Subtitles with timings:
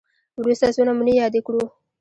[0.41, 1.63] وروسته څو نمونې یادې کړو